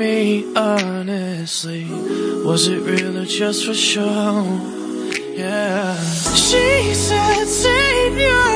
me 0.00 0.46
honestly, 0.56 1.84
was 2.42 2.68
it 2.68 2.80
real 2.80 3.18
or 3.18 3.26
just 3.26 3.66
for 3.66 3.74
show? 3.74 4.42
Yeah. 5.36 5.94
She 6.34 6.94
said, 6.94 7.44
save 7.44 8.18
your. 8.18 8.50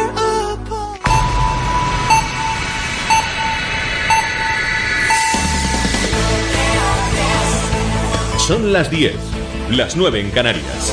Son 8.46 8.74
las 8.74 8.90
10, 8.90 9.14
las 9.70 9.96
9 9.96 10.20
en 10.20 10.30
Canarias. 10.30 10.92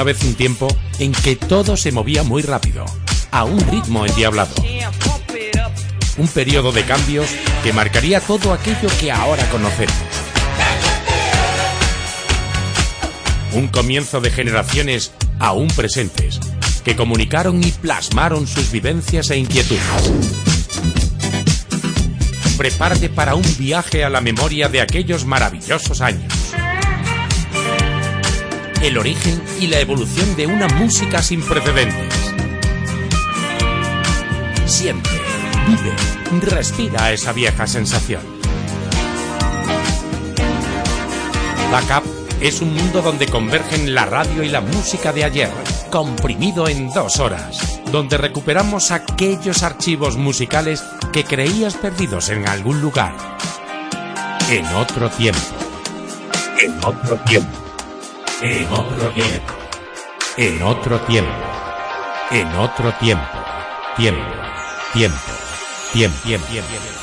Una 0.00 0.12
vez 0.14 0.24
un 0.24 0.34
tiempo 0.34 0.66
en 0.98 1.12
que 1.12 1.36
todo 1.36 1.76
se 1.76 1.92
movía 1.92 2.22
muy 2.22 2.40
rápido, 2.40 2.86
a 3.32 3.44
un 3.44 3.60
ritmo 3.68 4.06
endiablado. 4.06 4.54
Un 6.16 6.26
periodo 6.28 6.72
de 6.72 6.84
cambios 6.84 7.26
que 7.62 7.74
marcaría 7.74 8.18
todo 8.22 8.54
aquello 8.54 8.88
que 8.98 9.12
ahora 9.12 9.46
conocemos. 9.50 9.94
Un 13.52 13.68
comienzo 13.68 14.22
de 14.22 14.30
generaciones 14.30 15.12
aún 15.38 15.68
presentes 15.68 16.40
que 16.82 16.96
comunicaron 16.96 17.62
y 17.62 17.70
plasmaron 17.70 18.46
sus 18.46 18.72
vivencias 18.72 19.28
e 19.28 19.36
inquietudes. 19.36 19.82
Prepárate 22.56 23.10
para 23.10 23.34
un 23.34 23.44
viaje 23.58 24.02
a 24.02 24.08
la 24.08 24.22
memoria 24.22 24.70
de 24.70 24.80
aquellos 24.80 25.26
maravillosos 25.26 26.00
años. 26.00 26.39
El 28.82 28.96
origen 28.96 29.42
y 29.60 29.66
la 29.66 29.78
evolución 29.78 30.34
de 30.36 30.46
una 30.46 30.66
música 30.66 31.22
sin 31.22 31.42
precedentes. 31.42 32.14
Siente, 34.64 35.10
vive, 35.66 35.92
respira 36.40 37.12
esa 37.12 37.32
vieja 37.32 37.66
sensación. 37.66 38.22
Backup 41.70 42.04
es 42.40 42.62
un 42.62 42.74
mundo 42.74 43.02
donde 43.02 43.26
convergen 43.26 43.94
la 43.94 44.06
radio 44.06 44.42
y 44.42 44.48
la 44.48 44.62
música 44.62 45.12
de 45.12 45.24
ayer, 45.24 45.50
comprimido 45.90 46.66
en 46.66 46.88
dos 46.88 47.20
horas, 47.20 47.82
donde 47.92 48.16
recuperamos 48.16 48.92
aquellos 48.92 49.62
archivos 49.62 50.16
musicales 50.16 50.82
que 51.12 51.24
creías 51.24 51.74
perdidos 51.74 52.30
en 52.30 52.48
algún 52.48 52.80
lugar. 52.80 53.14
En 54.48 54.64
otro 54.74 55.10
tiempo. 55.10 55.40
En 56.62 56.82
otro 56.82 57.18
tiempo. 57.26 57.69
En 58.42 58.72
otro 58.72 59.10
tiempo. 59.10 59.52
En 60.38 60.62
otro 60.62 60.98
tiempo. 61.00 61.30
En 62.30 62.48
otro 62.56 62.90
tiempo. 62.94 63.22
Tiempo. 63.96 64.22
Tiempo. 64.94 65.18
Tiempo. 65.92 66.16
Tiempo. 66.22 66.46
tiempo. 66.46 66.99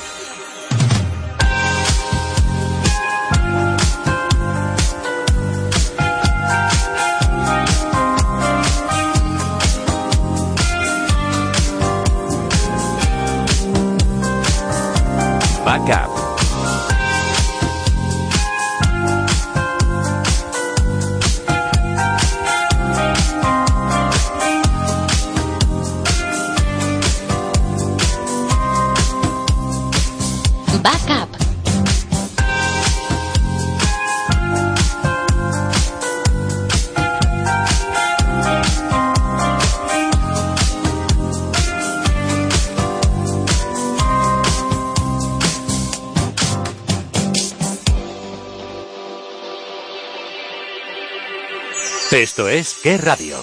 Esto 52.37 52.49
es 52.49 52.75
¿Qué 52.83 52.97
radio? 52.99 53.35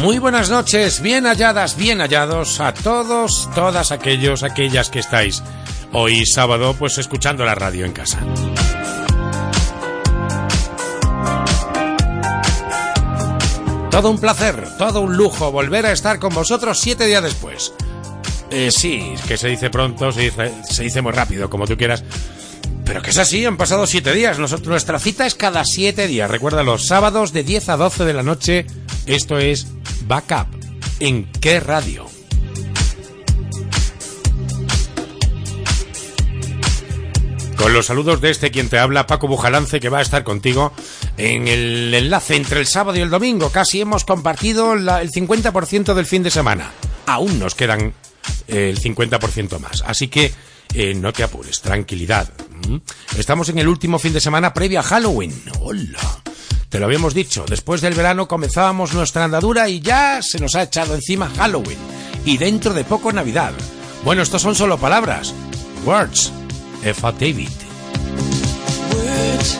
Muy 0.00 0.20
buenas 0.20 0.48
noches, 0.48 1.00
bien 1.00 1.26
halladas, 1.26 1.76
bien 1.76 1.98
hallados 1.98 2.60
a 2.60 2.72
todos, 2.72 3.50
todas 3.56 3.90
aquellos, 3.90 4.44
aquellas 4.44 4.90
que 4.90 5.00
estáis 5.00 5.42
hoy 5.92 6.24
sábado 6.24 6.76
pues 6.78 6.98
escuchando 6.98 7.44
la 7.44 7.56
radio 7.56 7.84
en 7.84 7.92
casa. 7.92 8.20
Todo 13.90 14.08
un 14.08 14.20
placer, 14.20 14.68
todo 14.78 15.00
un 15.00 15.16
lujo 15.16 15.50
volver 15.50 15.84
a 15.84 15.90
estar 15.90 16.20
con 16.20 16.32
vosotros 16.32 16.78
siete 16.78 17.06
días 17.06 17.24
después. 17.24 17.72
Eh, 18.52 18.70
sí, 18.72 19.14
que 19.28 19.36
se 19.36 19.48
dice 19.48 19.70
pronto, 19.70 20.10
se 20.10 20.22
dice, 20.22 20.52
se 20.68 20.82
dice 20.82 21.00
muy 21.00 21.12
rápido, 21.12 21.48
como 21.48 21.66
tú 21.66 21.76
quieras. 21.76 22.02
Pero 22.90 23.02
que 23.02 23.10
es 23.10 23.18
así, 23.18 23.46
han 23.46 23.56
pasado 23.56 23.86
siete 23.86 24.12
días. 24.12 24.40
Nuestra 24.40 24.98
cita 24.98 25.24
es 25.24 25.36
cada 25.36 25.64
siete 25.64 26.08
días. 26.08 26.28
Recuerda, 26.28 26.64
los 26.64 26.88
sábados 26.88 27.32
de 27.32 27.44
10 27.44 27.68
a 27.68 27.76
12 27.76 28.04
de 28.04 28.12
la 28.12 28.24
noche. 28.24 28.66
Esto 29.06 29.38
es 29.38 29.68
Backup. 30.08 30.48
¿En 30.98 31.30
qué 31.40 31.60
radio? 31.60 32.08
Con 37.56 37.72
los 37.72 37.86
saludos 37.86 38.20
de 38.20 38.30
este 38.30 38.50
quien 38.50 38.68
te 38.68 38.80
habla, 38.80 39.06
Paco 39.06 39.28
Bujalance, 39.28 39.78
que 39.78 39.88
va 39.88 39.98
a 39.98 40.02
estar 40.02 40.24
contigo 40.24 40.72
en 41.16 41.46
el 41.46 41.94
enlace 41.94 42.34
entre 42.34 42.58
el 42.58 42.66
sábado 42.66 42.98
y 42.98 43.02
el 43.02 43.10
domingo. 43.10 43.50
Casi 43.50 43.80
hemos 43.80 44.04
compartido 44.04 44.72
el 44.72 44.88
50% 44.88 45.94
del 45.94 46.06
fin 46.06 46.24
de 46.24 46.32
semana. 46.32 46.72
Aún 47.06 47.38
nos 47.38 47.54
quedan 47.54 47.94
eh, 48.48 48.70
el 48.70 48.82
50% 48.82 49.60
más. 49.60 49.84
Así 49.86 50.08
que 50.08 50.32
eh, 50.74 50.94
no 50.94 51.12
te 51.12 51.22
apures, 51.22 51.60
tranquilidad. 51.60 52.28
¿Mm? 52.68 52.76
Estamos 53.18 53.48
en 53.48 53.58
el 53.58 53.68
último 53.68 53.98
fin 53.98 54.12
de 54.12 54.20
semana 54.20 54.54
previo 54.54 54.80
a 54.80 54.82
Halloween. 54.82 55.42
Hola. 55.60 56.22
Te 56.68 56.78
lo 56.78 56.86
habíamos 56.86 57.14
dicho, 57.14 57.44
después 57.48 57.80
del 57.80 57.94
verano 57.94 58.28
comenzábamos 58.28 58.94
nuestra 58.94 59.24
andadura 59.24 59.68
y 59.68 59.80
ya 59.80 60.20
se 60.22 60.38
nos 60.38 60.54
ha 60.54 60.62
echado 60.62 60.94
encima 60.94 61.28
Halloween. 61.36 61.78
Y 62.24 62.38
dentro 62.38 62.74
de 62.74 62.84
poco 62.84 63.12
Navidad. 63.12 63.52
Bueno, 64.04 64.22
estos 64.22 64.42
son 64.42 64.54
solo 64.54 64.78
palabras. 64.78 65.34
Words. 65.84 66.32
F.A. 66.84 67.12
David. 67.12 67.50
Words 68.92 69.58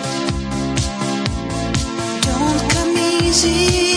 don't 2.22 2.72
come 2.72 3.26
easy 3.26 3.89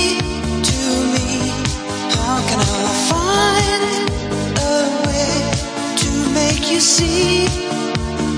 you 6.74 6.80
see 6.80 7.46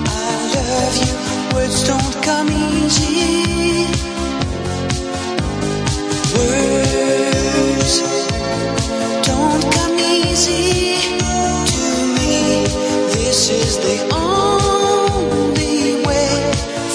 I 0.07 0.35
love 0.55 0.95
you? 1.03 1.13
Words 1.55 1.87
don't 1.87 2.15
come 2.21 2.49
easy. 2.49 3.87
Words 6.35 7.93
don't 9.29 9.63
come 9.77 9.97
easy 9.99 10.99
to 11.71 11.83
me. 12.17 12.67
This 13.15 13.49
is 13.49 13.77
the 13.77 13.97
only 14.13 16.03
way 16.05 16.31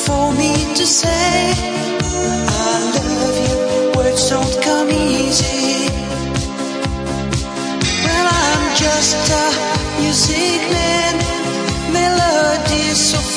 for 0.04 0.32
me 0.34 0.52
to 0.74 0.84
say 0.84 1.54
I 2.48 2.74
love 2.98 3.36
you. 3.48 3.56
Words 3.96 4.28
don't 4.28 4.56
come 4.62 4.90
easy. 4.90 5.88
Well, 8.04 8.26
I'm 8.28 8.76
just 8.76 9.30
a 9.32 9.46
music 10.02 10.60
man. 10.70 11.19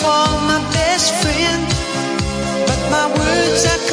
Far 0.03 0.35
my 0.51 0.59
best 0.73 1.13
friend. 1.23 1.63
But 2.67 2.81
my 2.91 3.07
words 3.17 3.63
are 3.71 3.92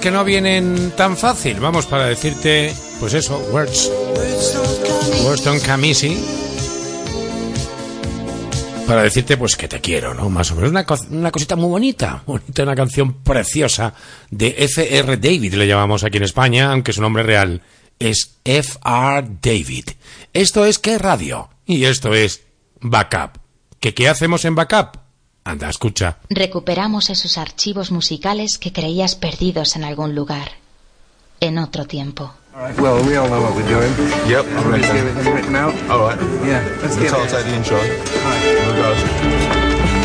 Que 0.00 0.10
no 0.10 0.24
vienen 0.24 0.92
tan 0.96 1.16
fácil, 1.16 1.58
vamos 1.58 1.86
para 1.86 2.06
decirte, 2.06 2.72
pues 3.00 3.14
eso, 3.14 3.38
words, 3.50 3.90
Words 5.24 5.44
don't 5.44 5.64
come. 5.66 5.94
Para 8.86 9.02
decirte, 9.02 9.36
pues 9.36 9.56
que 9.56 9.66
te 9.66 9.80
quiero, 9.80 10.14
¿no? 10.14 10.30
Más 10.30 10.50
o 10.52 10.54
menos 10.54 10.70
una 11.10 11.32
cosita 11.32 11.56
muy 11.56 11.68
bonita, 11.68 12.22
bonita, 12.26 12.62
una 12.62 12.76
canción 12.76 13.14
preciosa 13.14 13.94
de 14.30 14.54
F.R. 14.58 15.16
David, 15.16 15.54
le 15.54 15.66
llamamos 15.66 16.04
aquí 16.04 16.18
en 16.18 16.24
España, 16.24 16.70
aunque 16.70 16.92
su 16.92 17.00
nombre 17.00 17.22
real 17.22 17.62
es 17.98 18.36
F.R. 18.44 19.28
David. 19.42 19.88
Esto 20.32 20.64
es 20.64 20.78
¿Qué 20.78 20.98
radio? 20.98 21.48
Y 21.64 21.84
esto 21.84 22.14
es 22.14 22.42
Backup. 22.80 23.38
¿Que 23.80 23.94
qué 23.94 24.08
hacemos 24.08 24.44
en 24.44 24.54
Backup? 24.54 25.05
Anda, 25.46 25.68
escucha. 25.68 26.16
Recuperamos 26.28 27.08
esos 27.08 27.38
archivos 27.38 27.92
musicales 27.92 28.58
que 28.58 28.72
creías 28.72 29.14
perdidos 29.14 29.76
en 29.76 29.84
algún 29.84 30.14
lugar, 30.16 30.48
en 31.38 31.58
otro 31.58 31.84
tiempo. 31.86 32.34
Well, 32.78 33.00
we 33.06 33.16
all 33.16 33.28
know 33.28 33.40
what 33.42 33.54
we're 33.54 33.68
doing. 33.68 33.92
Yep, 34.28 34.44
I'm 34.56 34.70
ready. 34.70 34.82
Let's 34.82 34.92
get 34.92 35.04
everything 35.06 35.34
written 35.34 35.54
out. 35.56 35.74
All 35.88 36.00
right. 36.00 36.18
Yeah, 36.44 36.64
let's 36.82 36.96
get 36.96 37.10
So 37.10 37.16
I'll 37.18 37.26
it. 37.26 37.30
take 37.30 37.44
the 37.44 37.54
intro. 37.54 37.78
Here 37.78 38.66
we 38.66 38.72
go. 38.82 39.96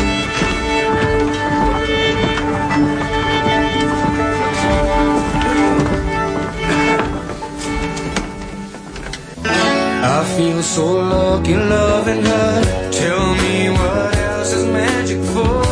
I 9.44 10.24
feel 10.36 10.62
so 10.62 10.84
lucky 10.96 11.54
loving 11.56 12.24
her. 12.24 12.90
Tell 12.92 13.34
me 13.34 13.70
what 13.70 13.96
else 14.06 14.11
is 14.52 14.64
magic 14.66 15.20
for? 15.34 15.62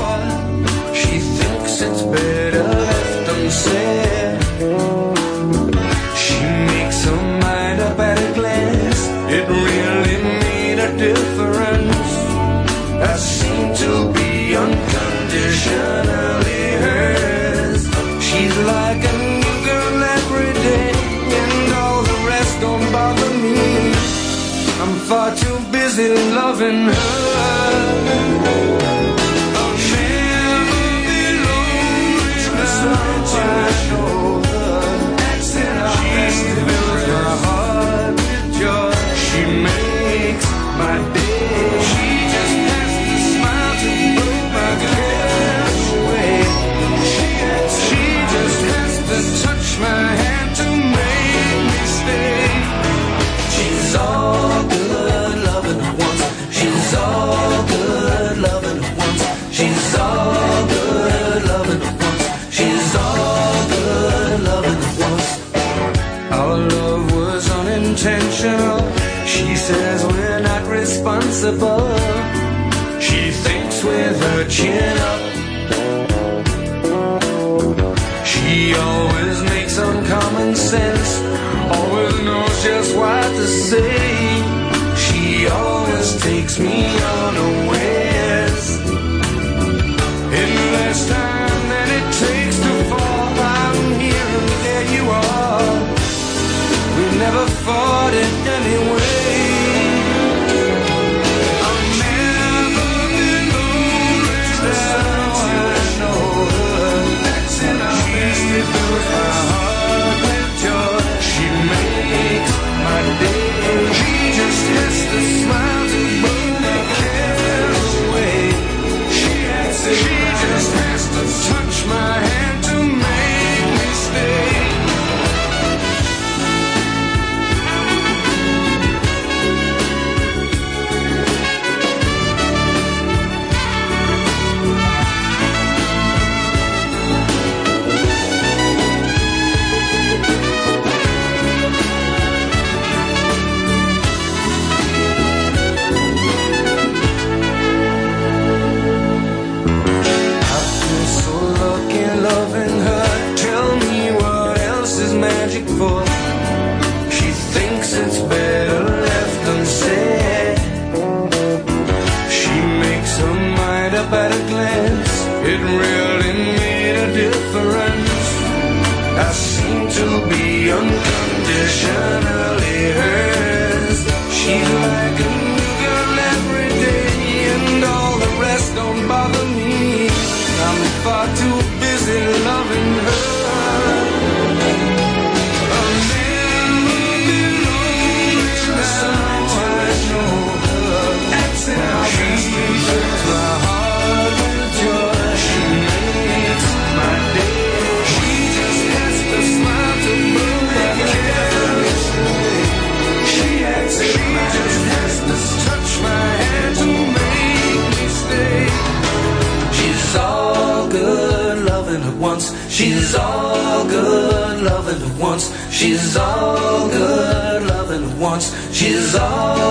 She 0.94 1.19
thinks 1.19 1.81
it's 1.82 2.03
better 2.03 2.62
left 2.62 3.29
unsaid. 3.35 4.41
She 6.25 6.41
makes 6.73 7.05
her 7.05 7.21
mind 7.44 7.81
up 7.81 7.99
at 7.99 8.19
a 8.19 8.32
glance. 8.38 9.00
It 9.37 9.44
really 9.49 10.19
made 10.44 10.79
a 10.88 10.91
difference. 11.06 12.12
I 13.11 13.12
seem 13.17 13.67
to 13.85 13.93
be 14.17 14.31
unconditionally 14.65 16.65
hers. 16.85 17.83
She's 18.29 18.56
like 18.75 19.03
a 19.12 19.15
new 19.43 19.56
girl 19.69 19.97
every 20.19 20.53
day, 20.69 20.91
and 21.41 21.73
all 21.83 22.00
the 22.03 22.19
rest 22.33 22.55
don't 22.61 22.87
bother 22.93 23.31
me. 23.55 23.71
I'm 24.83 24.94
far 25.09 25.29
too 25.43 25.59
busy 25.73 26.09
loving 26.41 26.83
her. 26.87 27.30
Bye. 28.42 28.80
Responsible. 71.11 71.88
She 73.00 73.31
thinks 73.31 73.83
with 73.83 74.21
her 74.21 74.49
chin 74.49 74.99
up. 74.99 75.21
She 78.25 78.75
always 78.75 79.43
makes 79.45 79.79
uncommon 79.79 80.55
sense. 80.55 81.21
Always 81.76 82.23
knows 82.23 82.62
just 82.62 82.97
what 82.97 83.23
to 83.23 83.47
say. 83.47 84.43
She 84.97 85.47
always 85.49 86.23
takes 86.23 86.59
me 86.59 86.85
unawares. 86.85 87.29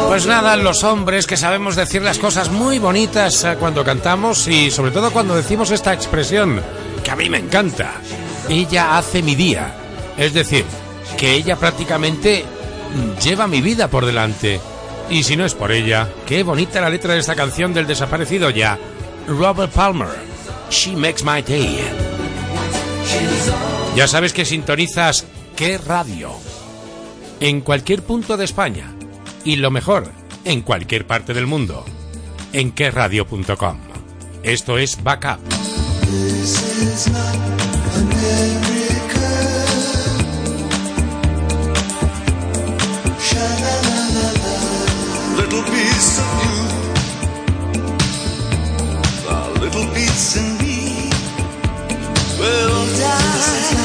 Pues 0.08 0.26
nada, 0.26 0.56
los 0.56 0.84
hombres 0.84 1.28
que 1.28 1.38
sabemos 1.38 1.76
decir 1.76 2.02
las 2.02 2.18
cosas 2.18 2.50
muy 2.50 2.80
bonitas 2.80 3.44
eh, 3.44 3.56
cuando 3.60 3.84
cantamos 3.84 4.48
y 4.48 4.72
sobre 4.72 4.90
todo 4.90 5.12
cuando 5.12 5.36
decimos 5.36 5.70
esta 5.70 5.94
expresión, 5.94 6.62
que 7.04 7.12
a 7.12 7.16
mí 7.16 7.30
me 7.30 7.38
encanta, 7.38 7.94
ella 8.50 8.98
hace 8.98 9.22
mi 9.22 9.36
día. 9.36 9.76
Es 10.18 10.34
decir, 10.34 10.66
que 11.16 11.34
ella 11.34 11.56
prácticamente 11.58 12.44
lleva 13.22 13.46
mi 13.48 13.62
vida 13.62 13.88
por 13.88 14.06
delante. 14.06 14.60
Y 15.12 15.24
si 15.24 15.36
no 15.36 15.46
es 15.46 15.54
por 15.54 15.72
ella, 15.72 16.10
qué 16.26 16.42
bonita 16.42 16.82
la 16.82 16.90
letra 16.90 17.14
de 17.14 17.20
esta 17.20 17.36
canción 17.36 17.74
del 17.74 17.86
desaparecido 17.86 18.50
ya, 18.50 18.80
Robert 19.28 19.72
Palmer. 19.72 20.10
She 20.72 20.96
makes 20.96 21.24
my 21.24 21.42
day. 21.44 21.80
Ya 23.96 24.08
sabes 24.08 24.34
que 24.34 24.46
sintonizas 24.46 25.26
qué 25.60 25.78
radio. 25.78 26.32
En 27.42 27.60
cualquier 27.60 28.02
punto 28.02 28.38
de 28.38 28.46
España. 28.46 28.96
Y 29.44 29.58
lo 29.58 29.72
mejor, 29.72 30.10
en 30.46 30.62
cualquier 30.62 31.06
parte 31.06 31.34
del 31.34 31.48
mundo. 31.48 31.84
En 32.54 32.72
qué 32.72 32.90
radio.com. 32.90 33.78
Esto 34.42 34.78
es 34.78 35.04
Backup. 35.04 35.40
little. 52.40 53.79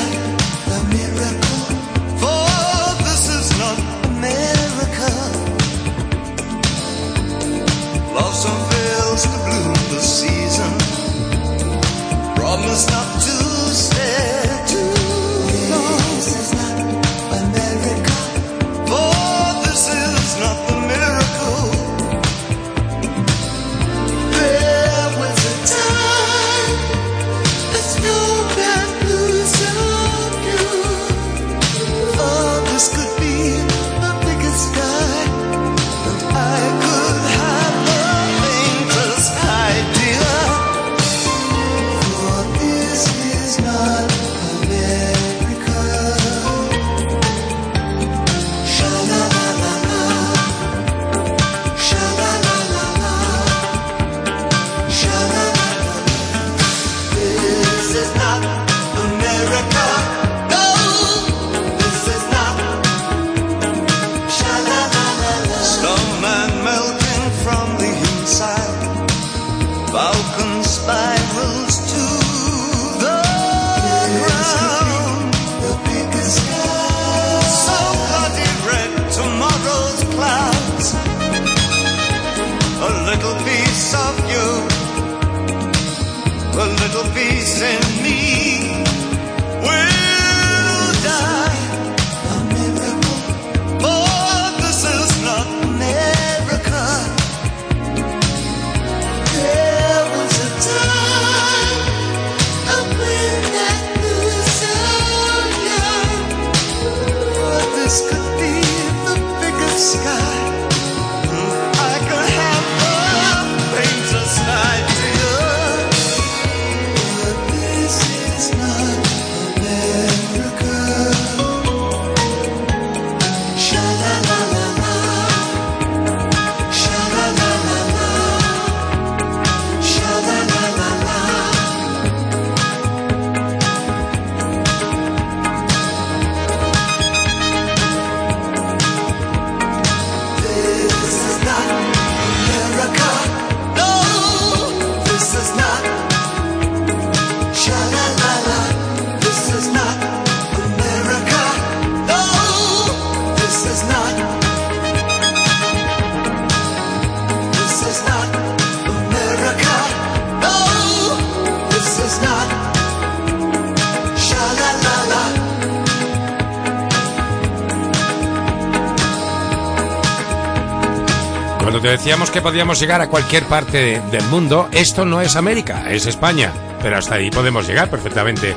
Decíamos 171.91 172.31
que 172.31 172.41
podíamos 172.41 172.81
llegar 172.81 173.03
a 173.03 173.11
cualquier 173.11 173.45
parte 173.45 174.01
del 174.11 174.25
mundo, 174.25 174.71
esto 174.73 175.05
no 175.05 175.21
es 175.21 175.37
América, 175.37 175.91
es 175.91 176.07
España. 176.07 176.51
Pero 176.83 176.97
hasta 176.97 177.17
ahí 177.17 177.31
podemos 177.31 177.69
llegar 177.69 177.91
perfectamente. 177.91 178.57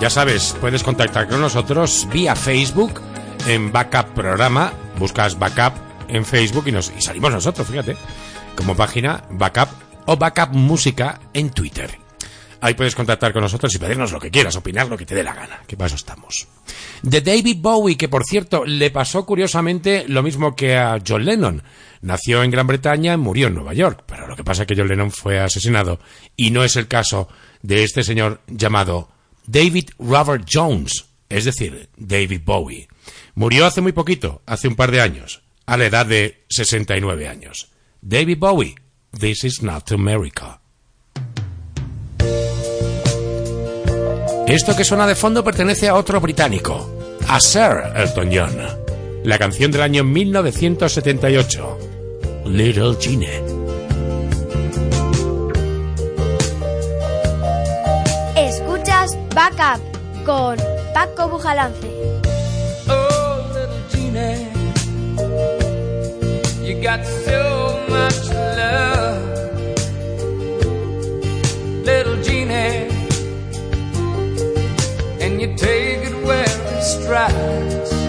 Ya 0.00 0.08
sabes, 0.08 0.56
puedes 0.58 0.82
contactar 0.82 1.28
con 1.28 1.40
nosotros 1.40 2.08
vía 2.10 2.34
Facebook 2.34 3.00
en 3.46 3.70
Backup 3.70 4.14
Programa. 4.14 4.72
Buscas 4.98 5.38
Backup 5.38 5.74
en 6.08 6.24
Facebook 6.24 6.64
y, 6.66 6.72
nos, 6.72 6.90
y 6.96 7.02
salimos 7.02 7.30
nosotros, 7.30 7.68
fíjate. 7.68 7.94
Como 8.56 8.74
página 8.74 9.22
Backup 9.30 9.68
o 10.06 10.16
Backup 10.16 10.54
Música 10.54 11.20
en 11.34 11.50
Twitter. 11.50 12.01
Ahí 12.62 12.74
puedes 12.74 12.94
contactar 12.94 13.32
con 13.32 13.42
nosotros 13.42 13.74
y 13.74 13.78
pedirnos 13.80 14.12
lo 14.12 14.20
que 14.20 14.30
quieras, 14.30 14.54
opinar 14.54 14.86
lo 14.86 14.96
que 14.96 15.04
te 15.04 15.16
dé 15.16 15.24
la 15.24 15.34
gana, 15.34 15.64
que 15.66 15.76
para 15.76 15.88
eso 15.88 15.96
estamos. 15.96 16.46
De 17.02 17.20
David 17.20 17.56
Bowie, 17.58 17.96
que 17.96 18.08
por 18.08 18.24
cierto 18.24 18.64
le 18.64 18.92
pasó 18.92 19.26
curiosamente 19.26 20.04
lo 20.06 20.22
mismo 20.22 20.54
que 20.54 20.76
a 20.76 21.00
John 21.04 21.24
Lennon. 21.24 21.64
Nació 22.02 22.44
en 22.44 22.52
Gran 22.52 22.68
Bretaña 22.68 23.16
murió 23.16 23.48
en 23.48 23.54
Nueva 23.54 23.74
York, 23.74 24.04
pero 24.06 24.28
lo 24.28 24.36
que 24.36 24.44
pasa 24.44 24.62
es 24.62 24.68
que 24.68 24.76
John 24.76 24.86
Lennon 24.86 25.10
fue 25.10 25.40
asesinado 25.40 25.98
y 26.36 26.52
no 26.52 26.62
es 26.62 26.76
el 26.76 26.86
caso 26.86 27.26
de 27.62 27.82
este 27.82 28.04
señor 28.04 28.42
llamado 28.46 29.08
David 29.44 29.90
Robert 29.98 30.48
Jones, 30.48 31.06
es 31.28 31.44
decir, 31.44 31.90
David 31.96 32.42
Bowie. 32.44 32.86
Murió 33.34 33.66
hace 33.66 33.80
muy 33.80 33.90
poquito, 33.90 34.40
hace 34.46 34.68
un 34.68 34.76
par 34.76 34.92
de 34.92 35.00
años, 35.00 35.42
a 35.66 35.76
la 35.76 35.86
edad 35.86 36.06
de 36.06 36.44
69 36.48 37.26
años. 37.26 37.72
David 38.00 38.38
Bowie, 38.38 38.76
This 39.18 39.42
is 39.42 39.62
not 39.62 39.90
America. 39.90 40.61
Esto 44.46 44.76
que 44.76 44.84
suena 44.84 45.06
de 45.06 45.14
fondo 45.14 45.44
pertenece 45.44 45.88
a 45.88 45.94
otro 45.94 46.20
británico, 46.20 46.88
a 47.28 47.38
Sir 47.40 47.92
Elton 47.94 48.28
John. 48.32 48.56
La 49.22 49.38
canción 49.38 49.70
del 49.70 49.82
año 49.82 50.02
1978, 50.04 51.78
Little 52.46 52.96
Gene. 53.00 53.40
Escuchas 58.36 59.16
Backup 59.34 59.80
con 60.24 60.56
Paco 60.92 61.28
Bujalance. 61.28 61.88
Oh, 62.88 63.46
little 63.54 63.80
Genie, 63.90 64.48
you 66.66 66.82
got 66.82 67.04
you 75.40 75.54
take 75.56 76.04
it 76.04 76.24
where 76.24 76.44
it 76.44 76.82
strikes 76.82 78.01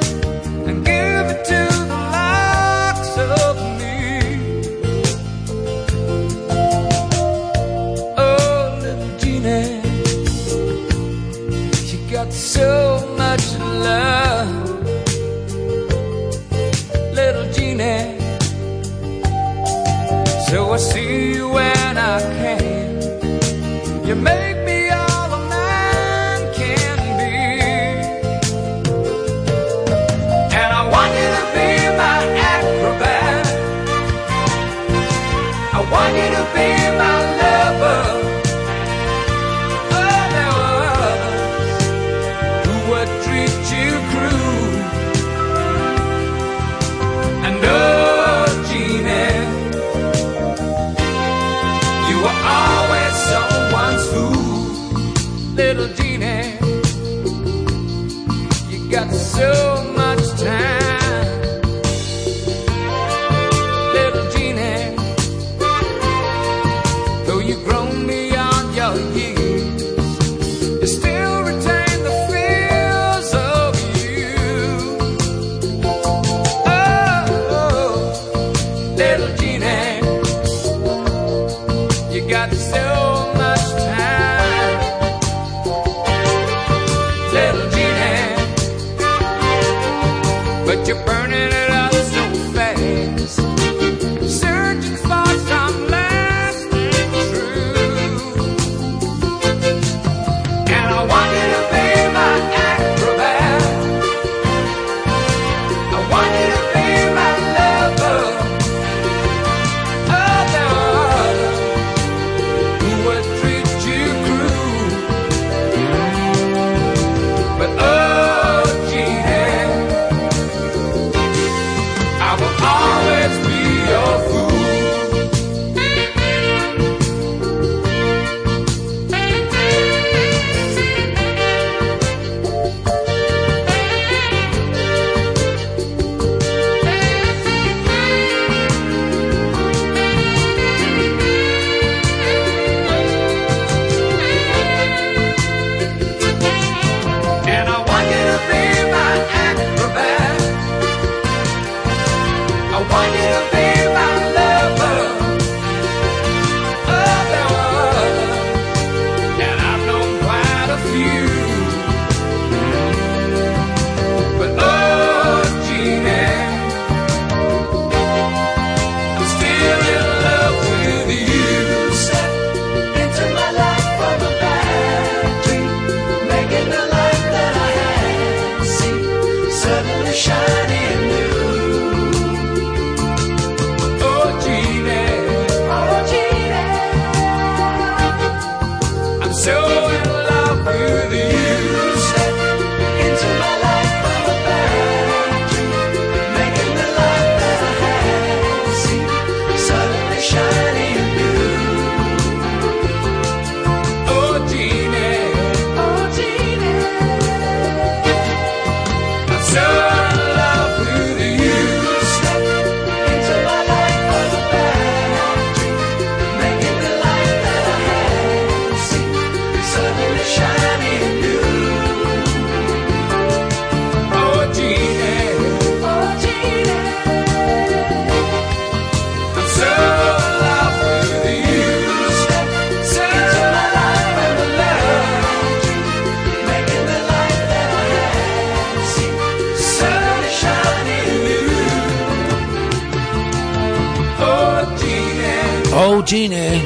Oh 245.86 246.02
Gene. 246.06 246.62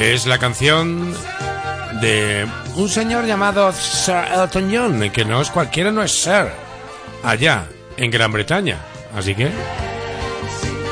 Es 0.00 0.26
la 0.26 0.38
canción 0.38 1.12
de 2.00 2.46
un 2.76 2.88
señor 2.88 3.26
llamado 3.26 3.72
Sir 3.72 4.14
Elton 4.32 4.70
John, 4.72 5.10
que 5.10 5.24
no 5.24 5.40
es 5.40 5.50
cualquiera, 5.50 5.90
no 5.90 6.04
es 6.04 6.12
Sir, 6.12 6.52
allá, 7.24 7.66
en 7.96 8.12
Gran 8.12 8.30
Bretaña. 8.30 8.78
Así 9.16 9.34
que... 9.34 9.50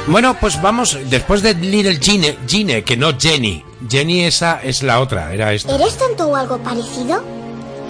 Bueno, 0.08 0.36
pues 0.40 0.60
vamos, 0.60 0.98
después 1.04 1.40
de 1.42 1.54
Little 1.54 2.00
Gine, 2.00 2.38
Gine, 2.48 2.82
que 2.82 2.96
no 2.96 3.16
Jenny. 3.16 3.64
Jenny 3.88 4.24
esa 4.24 4.60
es 4.60 4.82
la 4.82 4.98
otra, 4.98 5.32
era 5.32 5.52
esta. 5.52 5.76
¿Eres 5.76 5.96
tonto 5.98 6.26
o 6.26 6.34
algo 6.34 6.58
parecido? 6.58 7.22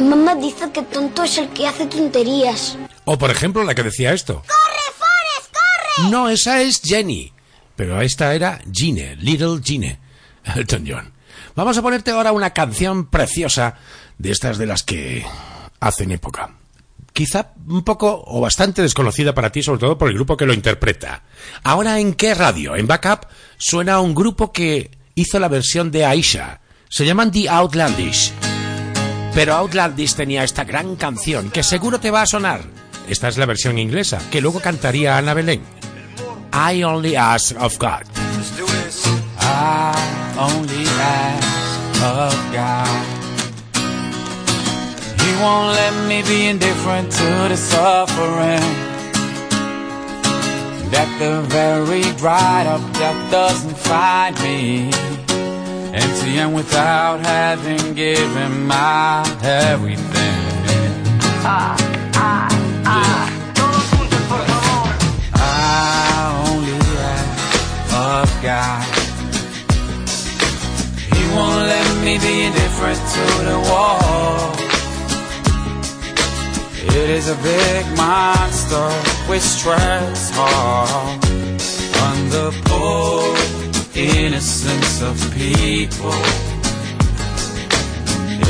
Mamá 0.00 0.34
dice 0.34 0.70
que 0.70 0.82
tonto 0.82 1.24
es 1.24 1.38
el 1.38 1.48
que 1.48 1.66
hace 1.66 1.86
tonterías. 1.86 2.76
O 3.06 3.16
por 3.16 3.30
ejemplo 3.30 3.64
la 3.64 3.74
que 3.74 3.84
decía 3.84 4.12
esto. 4.12 4.42
¡Corre, 4.46 4.98
Forrest, 4.98 5.50
corre! 5.50 6.10
No, 6.10 6.28
esa 6.28 6.60
es 6.60 6.82
Jenny. 6.82 7.32
Pero 7.80 7.98
esta 8.02 8.34
era 8.34 8.60
Gine, 8.70 9.16
Little 9.16 9.58
Gine, 9.64 9.98
Elton 10.54 10.84
John. 10.86 11.12
Vamos 11.56 11.78
a 11.78 11.80
ponerte 11.80 12.10
ahora 12.10 12.30
una 12.30 12.50
canción 12.50 13.06
preciosa 13.06 13.76
de 14.18 14.32
estas 14.32 14.58
de 14.58 14.66
las 14.66 14.82
que 14.82 15.24
hacen 15.80 16.12
época. 16.12 16.56
Quizá 17.14 17.54
un 17.66 17.82
poco 17.82 18.22
o 18.26 18.38
bastante 18.42 18.82
desconocida 18.82 19.32
para 19.34 19.50
ti, 19.50 19.62
sobre 19.62 19.80
todo 19.80 19.96
por 19.96 20.10
el 20.10 20.14
grupo 20.16 20.36
que 20.36 20.44
lo 20.44 20.52
interpreta. 20.52 21.22
Ahora, 21.64 21.98
¿en 21.98 22.12
qué 22.12 22.34
radio? 22.34 22.76
En 22.76 22.86
Backup 22.86 23.28
suena 23.56 24.00
un 24.00 24.14
grupo 24.14 24.52
que 24.52 24.90
hizo 25.14 25.40
la 25.40 25.48
versión 25.48 25.90
de 25.90 26.04
Aisha. 26.04 26.60
Se 26.90 27.06
llaman 27.06 27.32
The 27.32 27.48
Outlandish. 27.48 28.30
Pero 29.34 29.54
Outlandish 29.54 30.16
tenía 30.16 30.44
esta 30.44 30.64
gran 30.64 30.96
canción 30.96 31.50
que 31.50 31.62
seguro 31.62 31.98
te 31.98 32.10
va 32.10 32.20
a 32.20 32.26
sonar. 32.26 32.60
Esta 33.08 33.28
es 33.28 33.38
la 33.38 33.46
versión 33.46 33.78
inglesa, 33.78 34.20
que 34.30 34.42
luego 34.42 34.60
cantaría 34.60 35.16
Ana 35.16 35.32
Belén. 35.32 35.79
I 36.52 36.82
only 36.82 37.16
ask 37.16 37.54
of 37.56 37.78
God. 37.78 38.04
I 39.38 39.94
only 40.38 40.84
ask 40.86 42.02
of 42.02 42.52
God. 42.52 43.06
He 45.20 45.30
won't 45.42 45.74
let 45.74 46.08
me 46.08 46.22
be 46.22 46.46
indifferent 46.46 47.10
to 47.12 47.48
the 47.48 47.56
suffering. 47.56 48.66
That 50.90 51.08
the 51.18 51.42
very 51.42 52.02
dried 52.18 52.66
of 52.66 52.80
death 52.94 53.30
doesn't 53.30 53.76
find 53.76 54.34
me 54.42 54.90
empty 55.94 56.38
and 56.38 56.54
without 56.54 57.20
having 57.20 57.94
given 57.94 58.66
my 58.66 59.22
everything. 59.42 60.10
I 61.42 62.49
God. 68.42 68.84
He 71.12 71.22
won't 71.34 71.66
let 71.68 72.04
me 72.04 72.16
be 72.18 72.44
indifferent 72.44 72.96
to 72.96 73.24
the 73.44 73.58
wall. 73.68 74.52
It 76.96 77.10
is 77.10 77.28
a 77.28 77.36
big 77.42 77.84
monster 77.98 78.88
which 79.28 79.42
strikes 79.42 80.30
hard 80.32 81.20
on 82.06 82.28
the 82.30 82.50
poor 82.64 83.36
innocence 83.94 85.02
of 85.02 85.16
people. 85.34 86.16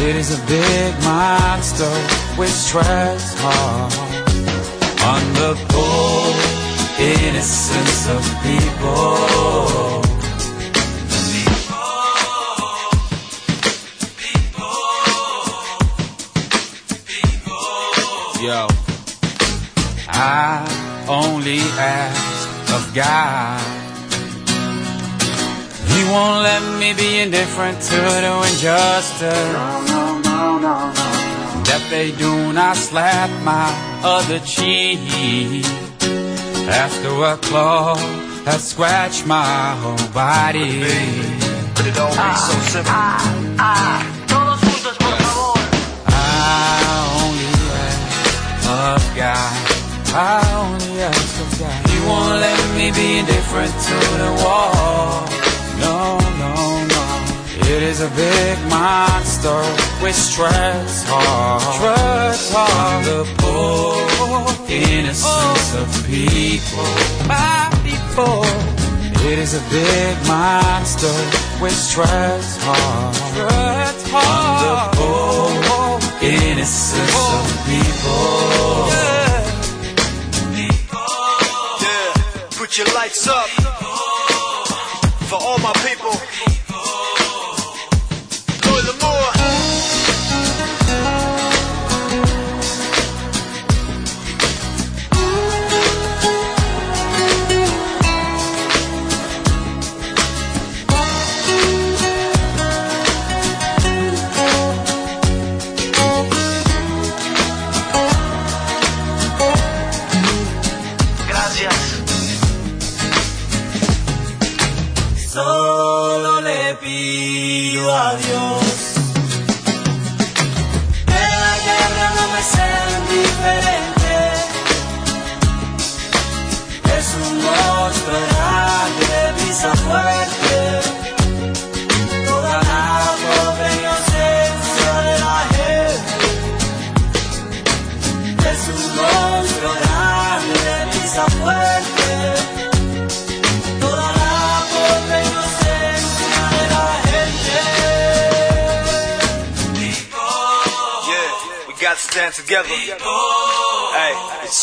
It 0.07 0.14
is 0.14 0.38
a 0.38 0.46
big 0.46 0.94
monster 1.03 1.90
which 2.38 2.50
strikes 2.50 3.35
hard 3.38 3.92
on 5.03 5.33
the 5.35 5.57
poor 5.68 6.49
innocence 7.00 8.08
of 8.08 8.22
people. 8.42 10.02
Yo, 18.42 18.66
I 20.08 20.64
only 21.08 21.60
ask 21.78 22.72
of 22.72 22.94
God. 22.94 23.60
He 25.88 26.04
won't 26.10 26.42
let 26.42 26.62
me 26.78 26.92
be 26.92 27.20
indifferent 27.20 27.80
to 27.80 27.96
the 27.96 28.32
injustice. 28.50 29.20
That 31.68 31.86
they 31.90 32.12
do 32.12 32.52
not 32.52 32.76
slap 32.76 33.30
my 33.42 33.68
other 34.02 34.38
cheek. 34.40 35.89
After 36.70 37.11
a 37.24 37.37
claw 37.37 37.96
has 38.44 38.70
scratched 38.70 39.26
my 39.26 39.76
whole 39.83 40.09
body. 40.12 40.80
But 41.74 41.87
it 41.87 41.94
don't 41.94 42.11
be 42.11 42.35
so 42.48 42.54
simple. 42.72 42.92
I 42.92 44.04
only 47.20 47.50
ask 47.85 48.68
of 48.70 49.02
God. 49.16 49.52
I 50.14 50.42
only 50.62 51.02
ask 51.02 51.40
of 51.40 51.50
God. 51.59 51.80
He 51.90 51.98
won't 52.06 52.40
let 52.40 52.61
me 52.76 52.90
be 52.92 53.18
indifferent 53.18 53.72
to 53.88 53.96
the 54.22 54.33
wall. 54.44 55.26
No, 55.80 56.18
no. 56.38 56.59
It 57.72 57.85
is 57.85 58.00
a 58.00 58.11
big 58.16 58.59
monster 58.68 59.62
which 60.02 60.16
strikes 60.16 61.04
hard. 61.06 61.62
Strikes 61.62 62.50
hard. 62.52 63.04
The 63.06 63.24
poor 63.38 64.50
innocence 64.68 65.74
of 65.78 65.87
people. 66.04 66.90
My 67.30 67.70
people. 67.87 68.42
It 69.30 69.38
is 69.38 69.54
a 69.54 69.62
big 69.70 70.16
monster 70.26 71.14
which 71.62 71.78
strikes 71.78 72.59
hard. 72.61 73.14
Strikes 73.14 74.04
hard. 74.11 74.90
The 74.90 74.98
poor 74.98 76.00
innocence 76.26 77.14
of 77.30 77.46
people. 77.70 78.90
Yeah, 81.87 82.11
put 82.50 82.76
your 82.76 82.88
lights 82.96 83.28
up 83.28 83.48
for 85.30 85.38
all 85.40 85.59
my 85.61 85.72
people. 85.87 86.18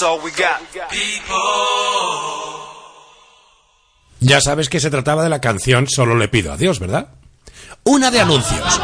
All 0.04 0.20
we 0.24 0.32
got. 0.32 0.62
Ya 4.20 4.42
sabes 4.42 4.70
que 4.70 4.80
se 4.80 4.90
trataba 4.90 5.24
de 5.24 5.30
la 5.30 5.42
canción 5.42 5.88
Solo 5.88 6.16
le 6.16 6.28
pido 6.28 6.52
a 6.52 6.58
Dios, 6.58 6.80
¿verdad? 6.80 7.08
Una 7.84 8.12
de 8.12 8.20
anuncios. 8.20 8.82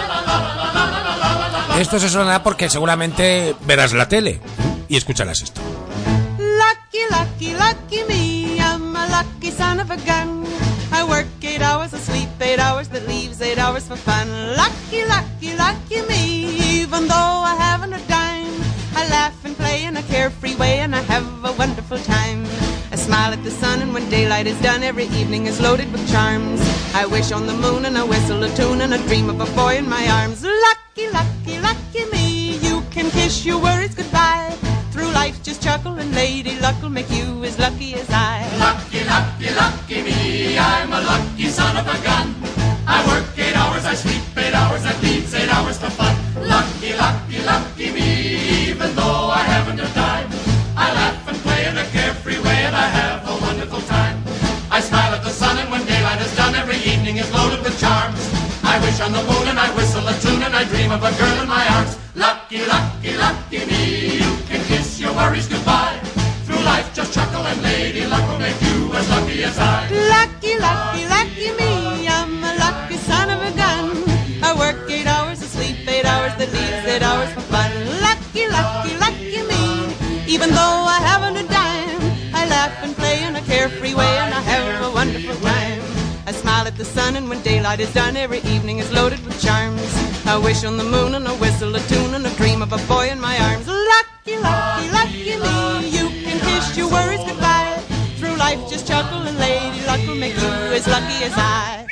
Esto 1.78 2.00
se 2.00 2.10
sonará 2.10 2.42
porque 2.42 2.70
seguramente 2.70 3.56
verás 3.62 3.94
la 3.94 4.08
tele 4.08 4.42
y 4.88 4.98
escucharás 4.98 5.42
esto. 5.42 5.62
Lucky, 6.38 7.00
lucky, 7.10 7.54
lucky 7.54 8.04
me. 8.08 8.58
I'm 8.60 8.96
a 8.96 9.08
lucky 9.08 9.52
son 9.52 9.80
of 9.80 9.92
a 9.92 9.98
gun. 9.98 10.46
I 10.92 11.04
work 11.04 11.28
eight 11.42 11.62
hours, 11.62 11.94
I 11.94 12.00
sleep 12.00 12.30
eight 12.40 12.60
hours, 12.60 12.90
that 12.90 13.08
leaves 13.08 13.42
eight 13.42 13.58
hours 13.58 13.88
for 13.88 13.98
fun. 13.98 14.28
Lucky, 14.56 15.04
lucky, 15.08 15.56
lucky 15.58 16.02
me. 16.08 16.82
Even 16.82 17.08
though 17.08 17.44
I 17.44 17.56
haven't 17.60 17.94
a 17.94 18.00
dime, 18.08 18.33
I 18.96 19.08
laugh 19.10 19.44
and 19.46 19.56
play 19.56 19.86
in 19.86 19.98
a 19.98 20.04
carefree 20.04 20.56
way 20.56 20.80
and 20.80 20.96
I 20.96 21.02
have 21.02 21.26
a 21.44 21.52
wonderful 21.54 21.98
time. 21.98 22.46
I 22.92 22.96
smile 22.96 23.34
at 23.34 23.44
the 23.44 23.52
sun 23.52 23.82
and 23.82 23.94
when 23.94 24.08
daylight 24.10 24.48
is 24.48 24.60
done, 24.62 24.84
every 24.84 25.06
evening 25.06 25.48
is 25.48 25.60
loaded 25.60 25.92
with 25.92 26.08
charms. 26.12 26.62
I 26.94 27.06
wish 27.06 27.32
on 27.32 27.48
the 27.48 27.54
moon 27.54 27.86
and 27.86 27.98
I 27.98 28.04
whistle 28.04 28.44
a 28.44 28.50
tune 28.56 28.82
and 28.82 28.94
I 28.94 28.98
dream 29.08 29.30
of 29.30 29.42
a 29.42 29.56
boy 29.56 29.78
in 29.78 29.90
my 29.90 30.08
arms. 30.22 30.44
Lucky, 30.44 31.10
lucky, 31.10 31.60
lucky 31.60 32.06
me, 32.12 32.58
you 32.58 32.84
can 32.92 33.10
kiss 33.12 33.46
your 33.46 33.60
worries 33.60 33.96
goodbye. 33.96 34.56
Through 34.92 35.12
life, 35.12 35.42
just 35.42 35.64
chuckle 35.64 35.98
and 35.98 36.14
lady 36.14 36.60
luck 36.60 36.80
will 36.82 36.90
make 36.90 37.10
you 37.10 37.44
as 37.44 37.58
lucky 37.58 37.96
as 37.96 38.08
I. 38.12 38.48
Lucky, 38.60 39.04
lucky, 39.06 39.50
lucky 39.56 40.04
me, 40.04 40.58
I'm 40.58 40.94
a 40.94 41.02
lucky 41.02 41.48
son 41.48 41.78
of 41.78 41.88
a 41.88 42.04
gun. 42.04 42.73
I 42.86 43.00
work 43.08 43.26
eight 43.38 43.56
hours, 43.56 43.86
I 43.86 43.94
sleep 43.94 44.22
eight 44.38 44.54
hours, 44.54 44.84
that 44.84 45.02
leaves 45.02 45.34
eight 45.34 45.48
hours 45.48 45.78
for 45.78 45.90
fun. 45.90 46.16
Lucky, 46.36 46.94
lucky, 46.94 47.40
lucky 47.44 47.92
me, 47.92 48.68
even 48.68 48.94
though 48.96 49.32
I 49.32 49.44
haven't 49.44 49.80
a 49.80 49.88
dime. 49.94 50.28
I 50.76 50.92
laugh 50.92 51.28
and 51.28 51.38
play 51.40 51.66
in 51.66 51.78
a 51.78 51.86
carefree 51.96 52.40
way 52.40 52.60
and 52.68 52.76
I 52.76 52.88
have 52.88 53.24
a 53.24 53.36
wonderful 53.42 53.82
time. 53.88 54.22
I 54.70 54.80
smile 54.82 55.14
at 55.14 55.24
the 55.24 55.30
sun 55.30 55.58
and 55.60 55.72
when 55.72 55.86
daylight 55.86 56.22
is 56.22 56.36
done, 56.36 56.56
every 56.56 56.78
evening 56.84 57.18
is 57.18 57.32
loaded 57.32 57.64
with 57.64 57.80
charms. 57.80 58.20
I 58.64 58.80
wish 58.84 59.00
on 59.00 59.12
the 59.14 59.24
moon 59.24 59.48
and 59.48 59.60
I 59.60 59.70
whistle 59.76 60.08
a 60.08 60.14
tune 60.20 60.42
and 60.44 60.56
I 60.56 60.64
dream 60.66 60.92
of 60.92 61.04
a 61.04 61.12
girl 61.16 61.43
and 87.74 87.82
is 87.82 87.92
done, 87.92 88.16
every 88.16 88.38
evening 88.42 88.78
is 88.78 88.92
loaded 88.92 89.20
with 89.26 89.42
charms. 89.42 89.82
I 90.28 90.38
wish 90.38 90.64
on 90.64 90.78
the 90.78 90.84
moon 90.84 91.16
and 91.16 91.28
I 91.28 91.36
whistle 91.40 91.76
a 91.76 91.80
tune 91.80 92.14
and 92.14 92.26
I 92.28 92.32
dream 92.36 92.62
of 92.62 92.72
a 92.72 92.78
boy 92.88 93.10
in 93.10 93.20
my 93.20 93.36
arms. 93.40 93.68
Lucky, 93.68 94.38
lucky, 94.38 94.92
lucky 94.92 95.36
me, 95.42 95.90
you 95.90 96.08
can 96.24 96.40
kiss 96.40 96.78
your 96.78 96.92
worries 96.92 97.24
goodbye. 97.26 97.82
Through 98.18 98.36
life, 98.36 98.60
just 98.70 98.88
chuckle 98.88 99.24
and 99.24 99.40
lady 99.40 99.84
luck 99.88 100.06
will 100.06 100.16
make 100.16 100.36
you 100.36 100.50
as 100.78 100.88
lucky 100.88 101.26
as 101.26 101.34
I. 101.36 101.83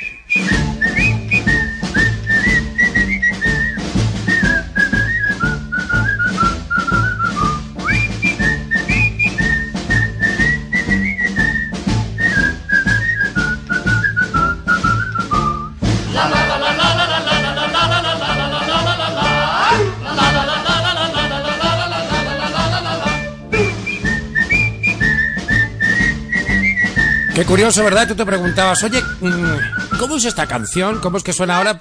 curioso, 27.62 27.84
¿verdad? 27.84 28.08
Tú 28.08 28.16
te 28.16 28.26
preguntabas, 28.26 28.82
oye, 28.82 29.00
mm, 29.20 29.96
¿cómo 30.00 30.16
es 30.16 30.24
esta 30.24 30.48
canción? 30.48 30.98
¿Cómo 30.98 31.16
es 31.16 31.22
que 31.22 31.32
suena 31.32 31.58
ahora? 31.58 31.78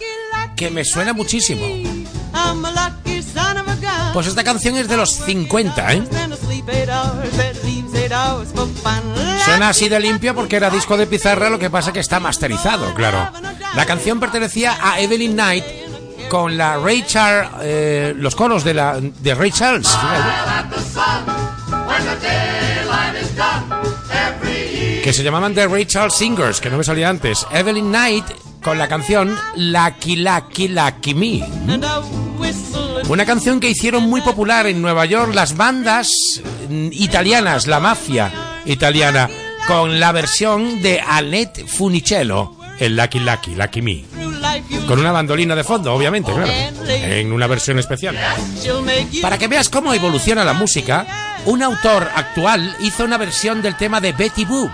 Que 0.56 0.70
me 0.70 0.86
suena 0.86 1.12
muchísimo. 1.12 1.65
Pues 4.13 4.28
esta 4.28 4.44
canción 4.44 4.76
es 4.76 4.88
de 4.88 4.96
los 4.96 5.10
50, 5.26 5.94
¿eh? 5.94 6.04
Suena 9.44 9.70
así 9.70 9.89
de 9.89 10.00
limpio 10.00 10.36
porque 10.36 10.58
era 10.58 10.70
disco 10.70 10.98
de 10.98 11.08
pizarra, 11.08 11.50
lo 11.50 11.58
que 11.58 11.72
pasa 11.72 11.91
que 11.91 12.00
está 12.00 12.20
masterizado, 12.20 12.94
claro. 12.94 13.32
La 13.74 13.88
canción 13.88 14.20
pertenecía 14.20 14.78
a 14.80 15.00
Evelyn 15.00 15.34
Knight 15.34 15.65
con 16.30 16.58
la 16.58 16.78
Ray 16.78 17.04
eh, 17.63 18.13
los 18.15 18.36
coros 18.36 18.63
de, 18.63 18.76
la, 18.76 19.00
de 19.00 19.34
Ray 19.34 19.52
Charles. 19.52 19.89
Que 25.04 25.14
se 25.14 25.24
llamaban 25.24 25.56
The 25.56 25.68
Ray 25.68 25.86
Charles 25.86 26.14
Singers, 26.14 26.62
que 26.62 26.70
no 26.70 26.78
me 26.78 26.84
salía 26.84 27.10
antes. 27.10 27.46
Evelyn 27.52 27.90
Knight 27.90 28.26
con 28.62 28.78
la 28.78 28.88
canción 28.88 29.36
Lucky 29.56 30.18
Lucky 30.18 30.68
Lucky 30.68 31.16
Me. 31.16 31.44
Una 33.10 33.26
canción 33.26 33.60
que 33.60 33.70
hicieron 33.70 34.04
muy 34.04 34.22
popular 34.22 34.68
en 34.68 34.82
Nueva 34.82 35.06
York 35.06 35.34
las 35.34 35.58
bandas 35.58 36.10
mm, 36.70 36.90
italianas, 36.92 37.66
la 37.66 37.80
mafia 37.80 38.32
italiana, 38.66 39.30
con 39.68 40.00
la 40.00 40.12
versión 40.12 40.82
de 40.82 41.02
Annette 41.02 41.66
Funicello, 41.66 42.56
el 42.80 42.96
Lucky 42.96 43.20
Lucky 43.20 43.56
Lucky 43.56 43.82
Me. 43.82 44.06
Con 44.88 45.00
una 45.00 45.12
bandolina 45.12 45.56
de 45.56 45.64
fondo, 45.64 45.94
obviamente, 45.94 46.32
claro. 46.32 46.52
En 46.88 47.32
una 47.32 47.48
versión 47.48 47.80
especial. 47.80 48.18
Para 49.22 49.38
que 49.38 49.48
veas 49.48 49.70
cómo 49.70 49.94
evoluciona 49.94 50.44
la 50.44 50.54
música, 50.54 51.34
un 51.46 51.64
autor 51.64 52.08
actual 52.16 52.76
hizo 52.82 53.04
una 53.04 53.18
versión 53.18 53.62
del 53.62 53.76
tema 53.78 54.00
de 54.00 54.14
Betty 54.14 54.46
Boop. 54.46 54.72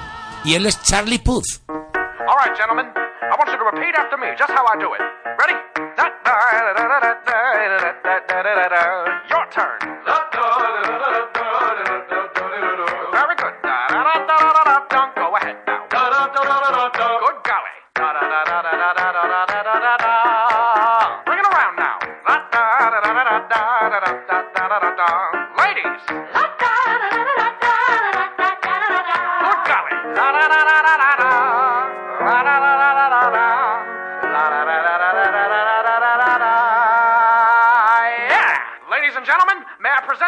y 0.47 0.55
él 0.55 0.65
es 0.65 0.81
Charlie 0.81 1.19
Puth. 1.19 1.59
All 1.67 2.37
right, 2.37 2.55
gentlemen. 2.55 2.85
I 2.95 3.35
want 3.37 3.51
you 3.51 3.57
to 3.57 3.65
repeat 3.65 3.93
after 3.95 4.17
me 4.17 4.27
just 4.39 4.49
how 4.49 4.65
I 4.65 4.79
do 4.79 4.93
it. 4.93 5.01
Ready? 5.37 5.55
Your 9.29 9.45
turn. 9.51 9.77
Very 13.11 13.35
good. 13.35 13.53
Don't 14.89 15.15
Go 15.15 15.35
ahead. 15.35 15.66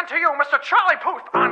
Present 0.00 0.08
to 0.08 0.16
you 0.16 0.30
Mr. 0.40 0.60
Charlie 0.62 0.96
Puth 1.02 1.28
on 1.34 1.49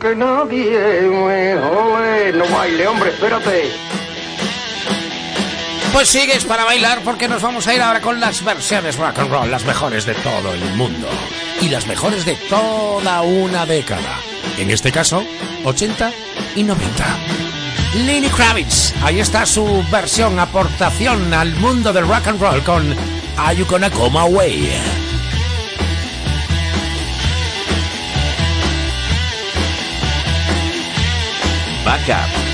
que 0.00 0.14
nadie. 0.16 1.06
Ole, 1.58 2.32
no 2.32 2.44
baile, 2.48 2.86
hombre, 2.86 3.10
espérate. 3.10 3.70
Pues 5.92 6.08
sigues 6.08 6.44
para 6.44 6.64
bailar 6.64 7.00
porque 7.04 7.28
nos 7.28 7.42
vamos 7.42 7.66
a 7.66 7.74
ir 7.74 7.80
ahora 7.80 8.00
con 8.00 8.20
las 8.20 8.44
versiones 8.44 8.96
rock 8.96 9.18
and 9.18 9.30
roll, 9.30 9.50
las 9.50 9.64
mejores 9.64 10.04
de 10.04 10.14
todo 10.14 10.52
el 10.52 10.64
mundo 10.76 11.08
y 11.60 11.68
las 11.68 11.86
mejores 11.86 12.24
de 12.26 12.36
toda 12.50 13.22
una 13.22 13.64
década. 13.64 14.18
En 14.58 14.70
este 14.70 14.92
caso, 14.92 15.24
80 15.64 16.10
y 16.54 16.62
90. 16.64 17.04
Lenny 18.04 18.28
Kravitz, 18.28 18.92
ahí 19.02 19.20
está 19.20 19.46
su 19.46 19.82
versión, 19.90 20.38
aportación 20.38 21.32
al 21.32 21.54
mundo 21.56 21.92
del 21.92 22.06
rock 22.06 22.26
and 22.26 22.40
roll 22.40 22.62
con 22.62 22.94
Are 23.38 23.56
You 23.56 23.64
Gonna 23.66 23.90
Come 23.90 24.18
Away? 24.18 24.95
Backup. 31.86 32.45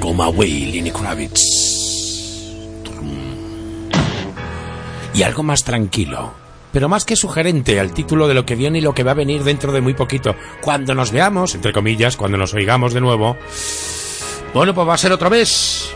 Go 0.00 0.12
my 0.12 0.36
way, 0.36 0.90
Kravitz? 0.90 1.40
Y 5.14 5.22
algo 5.22 5.42
más 5.44 5.62
tranquilo, 5.62 6.34
pero 6.72 6.88
más 6.88 7.04
que 7.04 7.14
sugerente 7.14 7.78
al 7.78 7.92
título 7.92 8.26
de 8.26 8.34
lo 8.34 8.44
que 8.44 8.56
viene 8.56 8.78
y 8.78 8.80
lo 8.80 8.92
que 8.92 9.04
va 9.04 9.12
a 9.12 9.14
venir 9.14 9.44
dentro 9.44 9.70
de 9.70 9.80
muy 9.80 9.94
poquito. 9.94 10.34
Cuando 10.60 10.96
nos 10.96 11.12
veamos, 11.12 11.54
entre 11.54 11.72
comillas, 11.72 12.16
cuando 12.16 12.38
nos 12.38 12.54
oigamos 12.54 12.92
de 12.92 13.00
nuevo. 13.00 13.36
Bueno, 14.52 14.74
pues 14.74 14.88
va 14.88 14.94
a 14.94 14.98
ser 14.98 15.12
otra 15.12 15.28
vez. 15.28 15.90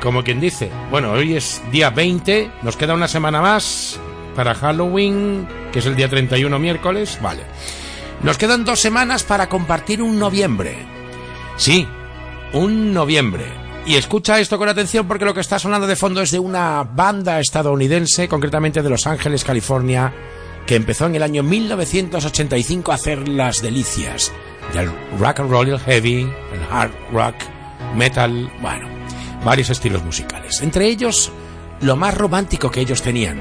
Como 0.00 0.22
quien 0.22 0.38
dice. 0.38 0.70
Bueno, 0.90 1.10
hoy 1.12 1.34
es 1.34 1.62
día 1.72 1.90
20, 1.90 2.50
nos 2.62 2.76
queda 2.76 2.94
una 2.94 3.08
semana 3.08 3.40
más 3.40 3.98
para 4.36 4.54
Halloween, 4.54 5.48
que 5.72 5.80
es 5.80 5.86
el 5.86 5.96
día 5.96 6.08
31 6.08 6.58
miércoles. 6.60 7.18
Vale. 7.20 7.42
Nos 8.22 8.38
quedan 8.38 8.64
dos 8.64 8.78
semanas 8.78 9.24
para 9.24 9.48
compartir 9.48 10.00
un 10.00 10.18
noviembre. 10.18 10.86
Sí, 11.56 11.88
un 12.54 12.94
noviembre. 12.94 13.44
Y 13.86 13.96
escucha 13.96 14.40
esto 14.40 14.56
con 14.56 14.68
atención 14.68 15.06
porque 15.06 15.26
lo 15.26 15.34
que 15.34 15.40
está 15.40 15.58
sonando 15.58 15.86
de 15.86 15.96
fondo 15.96 16.22
es 16.22 16.30
de 16.30 16.38
una 16.38 16.84
banda 16.84 17.38
estadounidense, 17.38 18.28
concretamente 18.28 18.82
de 18.82 18.88
Los 18.88 19.06
Ángeles, 19.06 19.44
California, 19.44 20.12
que 20.66 20.76
empezó 20.76 21.06
en 21.06 21.16
el 21.16 21.22
año 21.22 21.42
1985 21.42 22.92
a 22.92 22.94
hacer 22.94 23.28
las 23.28 23.60
delicias 23.60 24.32
del 24.72 24.90
rock 25.18 25.40
and 25.40 25.50
roll, 25.50 25.68
el 25.68 25.80
heavy, 25.80 26.20
el 26.22 26.60
hard 26.70 26.92
rock, 27.12 27.34
metal, 27.94 28.50
bueno, 28.62 28.88
varios 29.44 29.68
estilos 29.68 30.02
musicales. 30.02 30.62
Entre 30.62 30.86
ellos, 30.86 31.30
lo 31.82 31.96
más 31.96 32.16
romántico 32.16 32.70
que 32.70 32.80
ellos 32.80 33.02
tenían. 33.02 33.38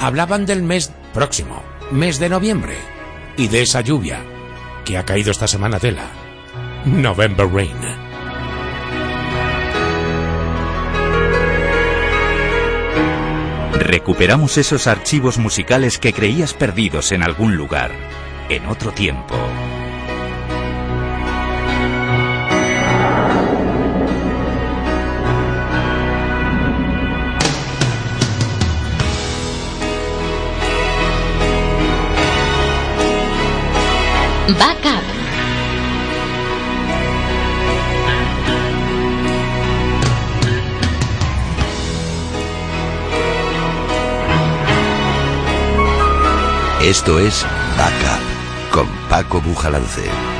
Hablaban 0.00 0.44
del 0.44 0.62
mes 0.62 0.92
próximo, 1.14 1.62
mes 1.90 2.18
de 2.18 2.28
noviembre, 2.28 2.76
y 3.38 3.48
de 3.48 3.62
esa 3.62 3.80
lluvia 3.80 4.22
que 4.84 4.98
ha 4.98 5.06
caído 5.06 5.30
esta 5.30 5.48
semana 5.48 5.78
tela. 5.78 6.04
November 6.84 7.48
Rain. 7.50 8.05
Recuperamos 13.78 14.56
esos 14.56 14.86
archivos 14.86 15.38
musicales 15.38 15.98
que 15.98 16.12
creías 16.12 16.54
perdidos 16.54 17.12
en 17.12 17.22
algún 17.22 17.56
lugar, 17.56 17.92
en 18.48 18.66
otro 18.66 18.90
tiempo. 18.92 19.36
Esto 46.86 47.18
es 47.18 47.44
Backup 47.76 48.70
con 48.70 48.86
Paco 49.08 49.40
Bujalance. 49.40 50.35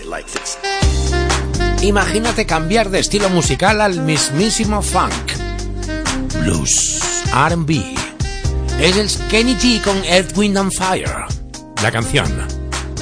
Like 0.00 0.28
this. 0.30 0.58
Imagínate 1.82 2.46
cambiar 2.46 2.90
de 2.90 3.00
estilo 3.00 3.28
musical 3.28 3.80
al 3.80 4.00
mismísimo 4.00 4.82
funk, 4.82 5.12
blues, 6.40 7.00
R&B. 7.34 7.94
Es 8.80 8.96
el 8.96 9.28
Kenny 9.28 9.54
G 9.56 9.82
con 9.82 9.96
Earth, 10.04 10.36
Wind 10.36 10.56
and 10.56 10.72
Fire. 10.72 11.26
La 11.82 11.90
canción 11.90 12.26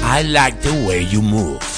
I 0.03 0.25
Like 0.25 0.59
the 0.61 0.87
Way 0.87 1.09
You 1.09 1.23
Move. 1.23 1.70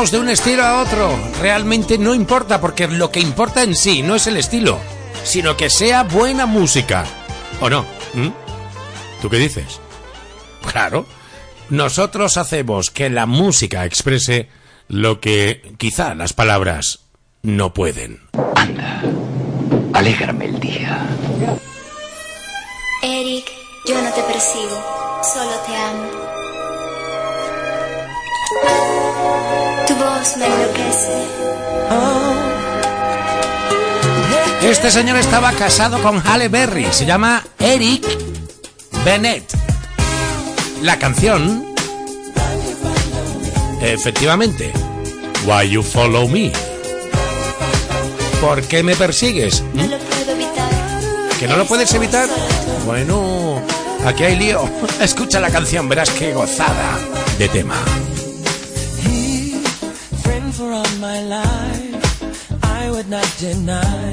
De 0.00 0.18
un 0.18 0.30
estilo 0.30 0.64
a 0.64 0.80
otro. 0.80 1.14
Realmente 1.42 1.98
no 1.98 2.14
importa 2.14 2.58
porque 2.58 2.88
lo 2.88 3.10
que 3.10 3.20
importa 3.20 3.62
en 3.62 3.76
sí 3.76 4.02
no 4.02 4.14
es 4.14 4.26
el 4.26 4.38
estilo, 4.38 4.78
sino 5.24 5.58
que 5.58 5.68
sea 5.68 6.04
buena 6.04 6.46
música. 6.46 7.04
¿O 7.60 7.68
no? 7.68 7.82
¿Mm? 8.14 8.30
¿Tú 9.20 9.28
qué 9.28 9.36
dices? 9.36 9.78
Claro. 10.72 11.04
Nosotros 11.68 12.38
hacemos 12.38 12.90
que 12.90 13.10
la 13.10 13.26
música 13.26 13.84
exprese 13.84 14.48
lo 14.88 15.20
que 15.20 15.74
quizá 15.76 16.14
las 16.14 16.32
palabras 16.32 17.00
no 17.42 17.74
pueden. 17.74 18.22
Alégrame 19.92 20.46
el 20.46 20.58
día. 20.60 21.06
Eric, 23.02 23.44
yo 23.86 24.00
no 24.00 24.10
te 24.12 24.22
persigo, 24.22 25.20
solo 25.22 25.52
te 25.66 25.76
amo. 25.76 26.10
Tu 30.00 30.06
voz 30.06 30.36
me 30.38 30.46
enloquece. 30.46 31.26
Este 34.62 34.90
señor 34.90 35.18
estaba 35.18 35.52
casado 35.52 36.02
con 36.02 36.22
Halle 36.26 36.48
Berry. 36.48 36.86
Se 36.90 37.04
llama 37.04 37.44
Eric 37.58 38.06
Bennett. 39.04 39.44
La 40.80 40.98
canción. 40.98 41.66
Efectivamente. 43.82 44.72
Why 45.44 45.68
You 45.68 45.82
Follow 45.82 46.28
Me. 46.28 46.50
¿Por 48.40 48.62
qué 48.62 48.82
me 48.82 48.96
persigues? 48.96 49.62
¿Mm? 49.74 49.84
¿Que 51.38 51.46
no 51.46 51.58
lo 51.58 51.66
puedes 51.66 51.92
evitar? 51.92 52.26
Bueno, 52.86 53.60
aquí 54.06 54.24
hay 54.24 54.36
lío. 54.36 54.64
Escucha 55.02 55.40
la 55.40 55.50
canción, 55.50 55.90
verás 55.90 56.08
qué 56.08 56.32
gozada 56.32 56.98
de 57.38 57.48
tema. 57.50 57.76
life 61.22 62.64
I 62.64 62.90
would 62.90 63.08
not 63.08 63.28
deny 63.38 64.12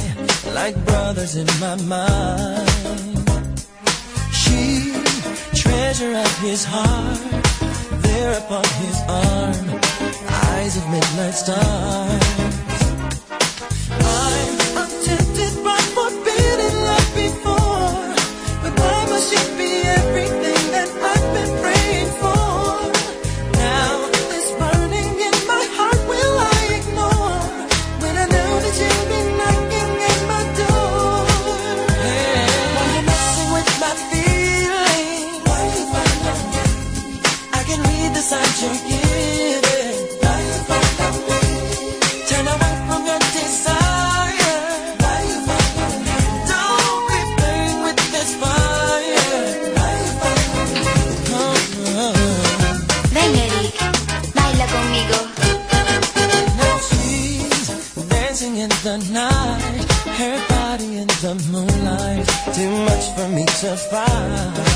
Like 0.53 0.75
brothers 0.85 1.35
in 1.35 1.47
my 1.59 1.75
mind 1.83 3.59
She, 4.31 4.93
treasure 5.53 6.13
of 6.15 6.39
his 6.39 6.65
heart 6.65 7.19
There 8.03 8.37
upon 8.37 8.65
his 8.83 8.97
arm 9.07 9.79
Eyes 10.29 10.77
of 10.77 10.89
midnight 10.89 11.35
stars 11.35 12.27
Before, 17.15 18.15
but 18.61 18.79
why 18.79 19.05
must 19.09 19.29
she 19.31 19.57
be 19.57 19.81
everything 19.83 20.71
that 20.71 20.89
I've 21.01 21.33
been? 21.33 21.56
night, 59.11 59.85
her 60.05 60.47
body 60.49 60.97
in 60.97 61.07
the 61.07 61.35
moonlight, 61.51 62.27
too 62.55 62.71
much 62.85 63.05
for 63.15 63.27
me 63.29 63.45
to 63.45 63.75
find. 63.75 64.66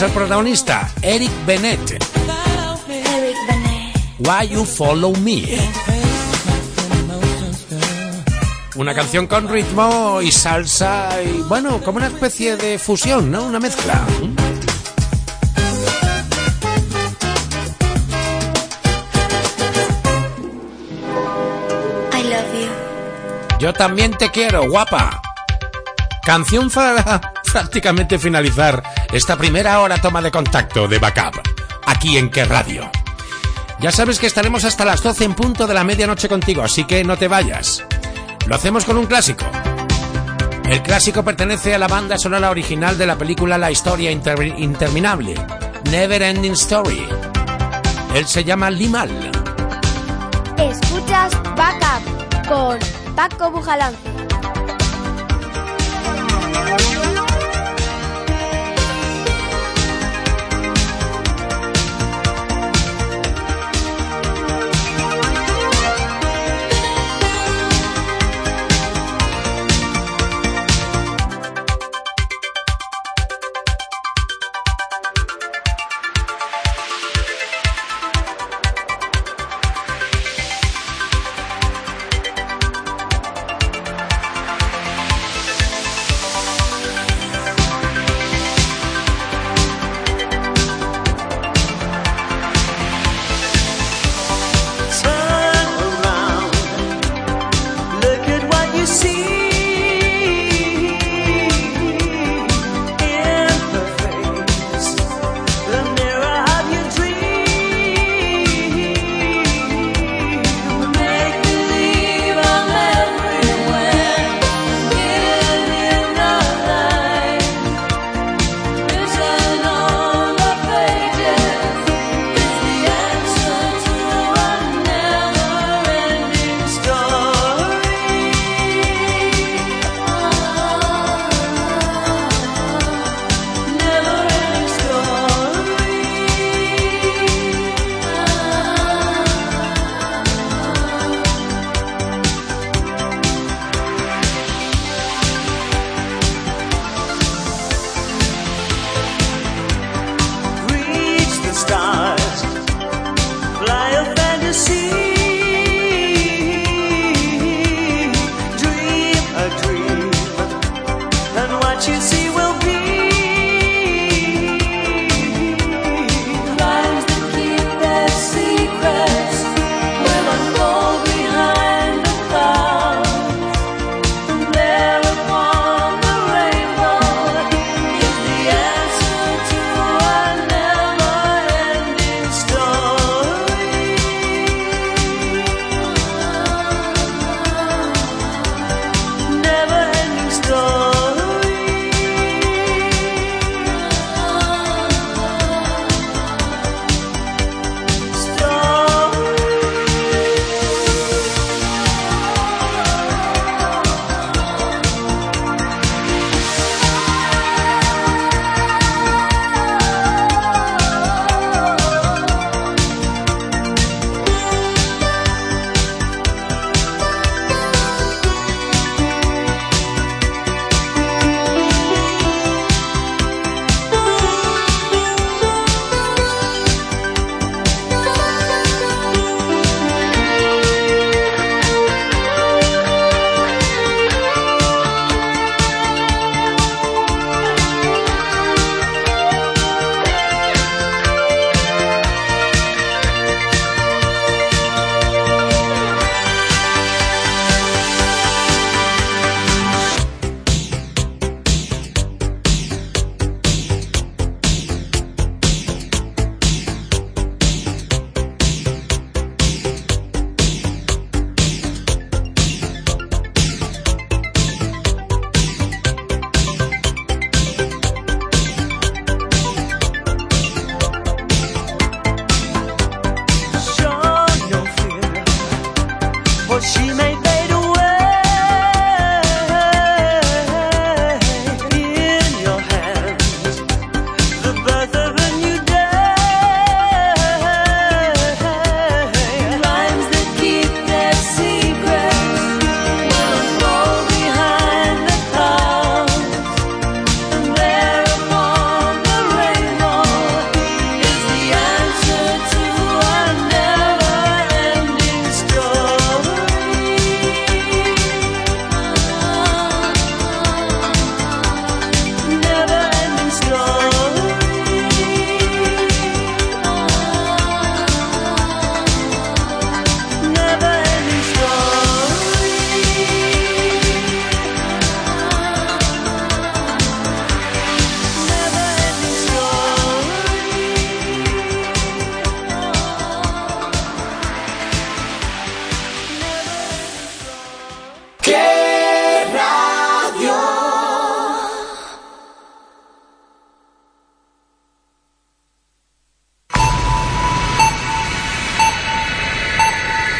es 0.00 0.06
el 0.06 0.12
protagonista, 0.12 0.90
Eric 1.02 1.30
Bennett. 1.44 2.02
Why 4.18 4.48
You 4.48 4.64
Follow 4.64 5.14
Me. 5.18 5.44
Una 8.76 8.94
canción 8.94 9.26
con 9.26 9.46
ritmo 9.46 10.22
y 10.22 10.32
salsa 10.32 11.10
y 11.22 11.42
bueno, 11.42 11.82
como 11.82 11.98
una 11.98 12.06
especie 12.06 12.56
de 12.56 12.78
fusión, 12.78 13.30
¿no? 13.30 13.44
Una 13.44 13.60
mezcla. 13.60 14.00
I 22.14 22.22
love 22.22 22.54
you. 22.54 23.58
Yo 23.58 23.74
también 23.74 24.12
te 24.12 24.30
quiero, 24.30 24.66
guapa. 24.70 25.20
Canción 26.24 26.70
para 26.70 27.20
prácticamente 27.52 28.18
finalizar 28.18 28.82
esta 29.12 29.36
primera 29.36 29.80
hora 29.80 29.98
toma 29.98 30.22
de 30.22 30.30
contacto 30.30 30.86
de 30.86 30.98
Backup, 30.98 31.40
aquí 31.84 32.16
en 32.16 32.30
Que 32.30 32.44
Radio. 32.44 32.88
Ya 33.80 33.90
sabes 33.90 34.20
que 34.20 34.26
estaremos 34.28 34.64
hasta 34.64 34.84
las 34.84 35.02
12 35.02 35.24
en 35.24 35.34
punto 35.34 35.66
de 35.66 35.74
la 35.74 35.82
medianoche 35.82 36.28
contigo, 36.28 36.62
así 36.62 36.84
que 36.84 37.02
no 37.02 37.16
te 37.16 37.26
vayas. 37.26 37.82
Lo 38.46 38.54
hacemos 38.54 38.84
con 38.84 38.96
un 38.98 39.06
clásico. 39.06 39.44
El 40.68 40.80
clásico 40.82 41.24
pertenece 41.24 41.74
a 41.74 41.78
la 41.78 41.88
banda 41.88 42.18
sonora 42.18 42.50
original 42.50 42.96
de 42.96 43.06
la 43.06 43.16
película 43.16 43.58
La 43.58 43.72
historia 43.72 44.12
interminable, 44.12 45.34
Never 45.90 46.22
Ending 46.22 46.52
Story. 46.52 47.04
Él 48.14 48.26
se 48.26 48.44
llama 48.44 48.70
Limal. 48.70 49.10
Escuchas 50.56 51.32
Backup 51.56 52.46
con 52.48 52.78
Paco 53.16 53.50
Bujalance. 53.50 54.19